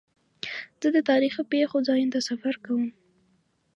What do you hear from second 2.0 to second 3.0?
ته سفر کوم.